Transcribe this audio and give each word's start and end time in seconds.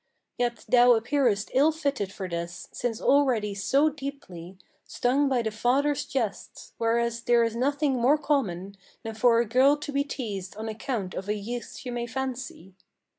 Yet 0.39 0.65
thou 0.67 0.93
appearest 0.93 1.51
ill 1.53 1.71
fitted 1.71 2.11
for 2.11 2.27
this, 2.27 2.69
since 2.71 2.99
already 2.99 3.53
so 3.53 3.91
deeply 3.91 4.57
Stung 4.83 5.29
by 5.29 5.43
the 5.43 5.51
father's 5.51 6.05
jests: 6.05 6.73
whereas 6.79 7.21
there 7.21 7.43
is 7.43 7.55
nothing 7.55 7.99
more 8.01 8.17
common 8.17 8.75
Than 9.03 9.13
for 9.13 9.39
a 9.39 9.45
girl 9.45 9.77
to 9.77 9.91
be 9.91 10.03
teased 10.03 10.55
on 10.55 10.67
account 10.67 11.13
of 11.13 11.29
a 11.29 11.35
youth 11.35 11.75
she 11.77 11.91
may 11.91 12.07
fancy." 12.07 12.73